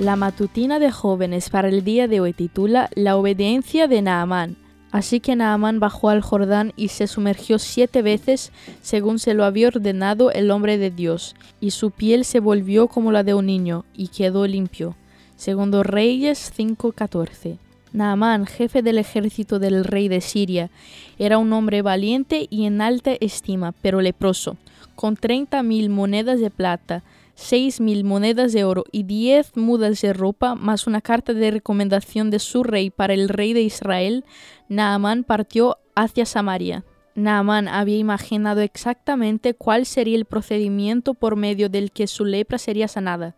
La 0.00 0.16
matutina 0.16 0.78
de 0.78 0.90
jóvenes 0.90 1.50
para 1.50 1.68
el 1.68 1.84
día 1.84 2.08
de 2.08 2.20
hoy 2.20 2.32
titula 2.32 2.88
La 2.94 3.18
obediencia 3.18 3.86
de 3.86 4.00
Naamán. 4.00 4.56
Así 4.90 5.20
que 5.20 5.36
Naamán 5.36 5.78
bajó 5.78 6.08
al 6.08 6.22
Jordán 6.22 6.72
y 6.74 6.88
se 6.88 7.06
sumergió 7.06 7.58
siete 7.58 8.00
veces, 8.00 8.50
según 8.80 9.18
se 9.18 9.34
lo 9.34 9.44
había 9.44 9.68
ordenado 9.68 10.30
el 10.30 10.50
hombre 10.52 10.78
de 10.78 10.90
Dios, 10.90 11.36
y 11.60 11.72
su 11.72 11.90
piel 11.90 12.24
se 12.24 12.40
volvió 12.40 12.88
como 12.88 13.12
la 13.12 13.24
de 13.24 13.34
un 13.34 13.44
niño, 13.44 13.84
y 13.92 14.08
quedó 14.08 14.46
limpio. 14.46 14.96
Segundo 15.36 15.82
Reyes 15.82 16.50
5:14. 16.56 17.58
Naamán, 17.92 18.46
jefe 18.46 18.80
del 18.80 18.96
ejército 18.96 19.58
del 19.58 19.84
rey 19.84 20.08
de 20.08 20.22
Siria, 20.22 20.70
era 21.18 21.36
un 21.36 21.52
hombre 21.52 21.82
valiente 21.82 22.46
y 22.48 22.64
en 22.64 22.80
alta 22.80 23.10
estima, 23.20 23.74
pero 23.82 24.00
leproso, 24.00 24.56
con 24.94 25.16
treinta 25.16 25.62
mil 25.62 25.90
monedas 25.90 26.40
de 26.40 26.48
plata, 26.48 27.02
seis 27.40 27.80
mil 27.80 28.04
monedas 28.04 28.52
de 28.52 28.64
oro 28.64 28.84
y 28.92 29.04
diez 29.04 29.56
mudas 29.56 30.02
de 30.02 30.12
ropa, 30.12 30.54
más 30.54 30.86
una 30.86 31.00
carta 31.00 31.32
de 31.32 31.50
recomendación 31.50 32.30
de 32.30 32.38
su 32.38 32.62
rey 32.62 32.90
para 32.90 33.14
el 33.14 33.30
rey 33.30 33.54
de 33.54 33.62
Israel, 33.62 34.26
Naamán 34.68 35.24
partió 35.24 35.78
hacia 35.94 36.26
Samaria. 36.26 36.84
Naamán 37.14 37.66
había 37.66 37.96
imaginado 37.96 38.60
exactamente 38.60 39.54
cuál 39.54 39.86
sería 39.86 40.16
el 40.16 40.26
procedimiento 40.26 41.14
por 41.14 41.34
medio 41.34 41.70
del 41.70 41.92
que 41.92 42.06
su 42.06 42.26
lepra 42.26 42.58
sería 42.58 42.88
sanada. 42.88 43.36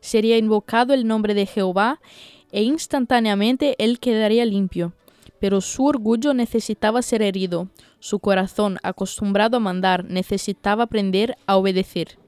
Sería 0.00 0.36
invocado 0.36 0.92
el 0.92 1.06
nombre 1.06 1.32
de 1.32 1.46
Jehová 1.46 2.00
e 2.50 2.64
instantáneamente 2.64 3.76
él 3.78 4.00
quedaría 4.00 4.44
limpio. 4.44 4.94
Pero 5.40 5.60
su 5.60 5.86
orgullo 5.86 6.34
necesitaba 6.34 7.02
ser 7.02 7.22
herido, 7.22 7.68
su 8.00 8.18
corazón, 8.18 8.78
acostumbrado 8.82 9.58
a 9.58 9.60
mandar, 9.60 10.04
necesitaba 10.04 10.84
aprender 10.84 11.36
a 11.46 11.56
obedecer. 11.56 12.18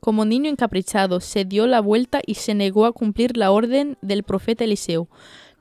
Como 0.00 0.24
niño 0.24 0.50
encaprichado, 0.50 1.20
se 1.20 1.44
dio 1.44 1.66
la 1.66 1.80
vuelta 1.80 2.20
y 2.24 2.34
se 2.34 2.54
negó 2.54 2.86
a 2.86 2.92
cumplir 2.92 3.36
la 3.36 3.50
orden 3.50 3.96
del 4.02 4.22
profeta 4.22 4.64
Eliseo. 4.64 5.08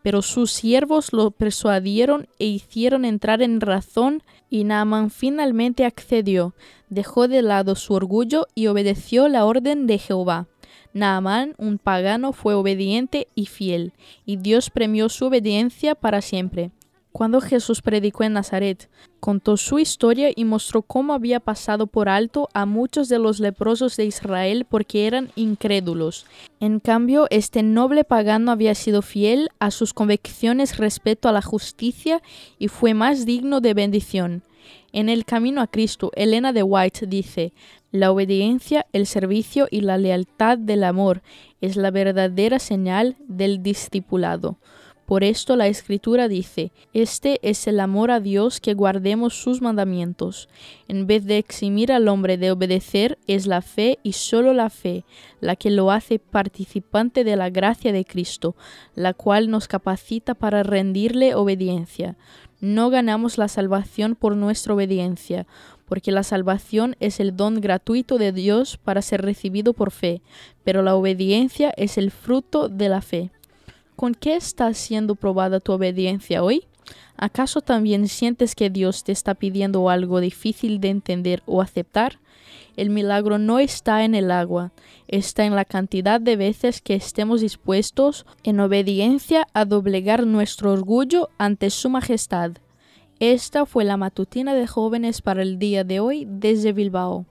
Pero 0.03 0.21
sus 0.21 0.51
siervos 0.51 1.13
lo 1.13 1.31
persuadieron 1.31 2.27
e 2.37 2.45
hicieron 2.45 3.05
entrar 3.05 3.41
en 3.41 3.59
razón, 3.59 4.21
y 4.49 4.63
Naaman 4.63 5.09
finalmente 5.09 5.83
accedió, 5.83 6.53
dejó 6.89 7.27
de 7.27 7.41
lado 7.41 7.75
su 7.75 7.93
orgullo 7.93 8.45
y 8.53 8.67
obedeció 8.67 9.27
la 9.27 9.45
orden 9.45 9.87
de 9.87 9.97
Jehová. 9.97 10.47
Naamán, 10.95 11.55
un 11.57 11.77
pagano, 11.77 12.31
fue 12.31 12.53
obediente 12.53 13.27
y 13.35 13.47
fiel, 13.47 13.91
y 14.25 14.37
Dios 14.37 14.69
premió 14.69 15.09
su 15.09 15.25
obediencia 15.25 15.93
para 15.93 16.21
siempre. 16.21 16.71
Cuando 17.15 17.39
Jesús 17.39 17.81
predicó 17.81 18.25
en 18.25 18.33
Nazaret, 18.33 18.89
contó 19.21 19.55
su 19.55 19.79
historia 19.79 20.31
y 20.35 20.43
mostró 20.43 20.81
cómo 20.81 21.13
había 21.13 21.39
pasado 21.39 21.87
por 21.87 22.09
alto 22.09 22.49
a 22.53 22.65
muchos 22.65 23.07
de 23.07 23.19
los 23.19 23.39
leprosos 23.39 23.95
de 23.95 24.03
Israel 24.03 24.65
porque 24.69 25.07
eran 25.07 25.29
incrédulos. 25.37 26.25
En 26.59 26.81
cambio, 26.81 27.27
este 27.29 27.63
noble 27.63 28.03
pagano 28.03 28.51
había 28.51 28.75
sido 28.75 29.01
fiel 29.01 29.47
a 29.59 29.71
sus 29.71 29.93
convicciones 29.93 30.75
respecto 30.75 31.29
a 31.29 31.31
la 31.31 31.41
justicia 31.41 32.21
y 32.59 32.67
fue 32.67 32.93
más 32.93 33.25
digno 33.25 33.61
de 33.61 33.73
bendición. 33.73 34.43
En 34.91 35.07
el 35.07 35.23
camino 35.23 35.61
a 35.61 35.67
Cristo, 35.67 36.11
Elena 36.17 36.51
de 36.51 36.63
White 36.63 37.07
dice, 37.07 37.53
la 37.91 38.11
obediencia, 38.11 38.87
el 38.91 39.07
servicio 39.07 39.69
y 39.71 39.79
la 39.79 39.97
lealtad 39.97 40.57
del 40.57 40.83
amor 40.83 41.21
es 41.61 41.77
la 41.77 41.91
verdadera 41.91 42.59
señal 42.59 43.15
del 43.25 43.63
discipulado. 43.63 44.57
Por 45.05 45.23
esto 45.23 45.55
la 45.55 45.67
Escritura 45.67 46.27
dice, 46.27 46.71
Este 46.93 47.39
es 47.43 47.67
el 47.67 47.79
amor 47.79 48.09
a 48.09 48.19
Dios 48.19 48.59
que 48.59 48.73
guardemos 48.73 49.35
sus 49.35 49.61
mandamientos. 49.61 50.49
En 50.87 51.05
vez 51.05 51.25
de 51.25 51.37
eximir 51.37 51.91
al 51.91 52.07
hombre 52.07 52.37
de 52.37 52.51
obedecer, 52.51 53.19
es 53.27 53.45
la 53.45 53.61
fe 53.61 53.99
y 54.01 54.13
solo 54.13 54.53
la 54.53 54.71
fe 54.71 55.05
la 55.41 55.55
que 55.55 55.69
lo 55.69 55.91
hace 55.91 56.17
participante 56.17 57.23
de 57.23 57.35
la 57.35 57.51
gracia 57.51 57.93
de 57.93 58.03
Cristo, 58.03 58.55
la 58.95 59.13
cual 59.13 59.51
nos 59.51 59.67
capacita 59.67 60.33
para 60.33 60.63
rendirle 60.63 61.35
obediencia. 61.35 62.15
No 62.59 62.89
ganamos 62.89 63.37
la 63.37 63.47
salvación 63.47 64.15
por 64.15 64.35
nuestra 64.35 64.73
obediencia, 64.73 65.45
porque 65.87 66.11
la 66.11 66.23
salvación 66.23 66.95
es 66.99 67.19
el 67.19 67.35
don 67.35 67.61
gratuito 67.61 68.17
de 68.17 68.31
Dios 68.31 68.77
para 68.77 69.03
ser 69.03 69.21
recibido 69.21 69.73
por 69.73 69.91
fe, 69.91 70.21
pero 70.63 70.81
la 70.81 70.95
obediencia 70.95 71.71
es 71.77 71.99
el 71.99 72.09
fruto 72.09 72.69
de 72.69 72.89
la 72.89 73.01
fe. 73.01 73.29
¿Con 73.95 74.13
qué 74.13 74.35
está 74.35 74.73
siendo 74.73 75.15
probada 75.15 75.59
tu 75.59 75.71
obediencia 75.71 76.43
hoy? 76.43 76.65
¿Acaso 77.17 77.61
también 77.61 78.09
sientes 78.09 78.53
que 78.53 78.69
Dios 78.69 79.05
te 79.05 79.13
está 79.13 79.35
pidiendo 79.35 79.89
algo 79.89 80.19
difícil 80.19 80.81
de 80.81 80.89
entender 80.89 81.43
o 81.45 81.61
aceptar? 81.61 82.19
El 82.75 82.89
milagro 82.89 83.37
no 83.37 83.57
está 83.57 84.03
en 84.03 84.13
el 84.13 84.31
agua, 84.31 84.73
está 85.07 85.45
en 85.45 85.55
la 85.55 85.63
cantidad 85.63 86.19
de 86.19 86.35
veces 86.35 86.81
que 86.81 86.93
estemos 86.93 87.39
dispuestos 87.39 88.25
en 88.43 88.59
obediencia 88.59 89.47
a 89.53 89.63
doblegar 89.63 90.27
nuestro 90.27 90.73
orgullo 90.73 91.29
ante 91.37 91.69
su 91.69 91.89
majestad. 91.89 92.51
Esta 93.21 93.65
fue 93.65 93.85
la 93.85 93.95
matutina 93.95 94.53
de 94.53 94.67
jóvenes 94.67 95.21
para 95.21 95.41
el 95.41 95.57
día 95.57 95.85
de 95.85 96.01
hoy 96.01 96.27
desde 96.29 96.73
Bilbao. 96.73 97.25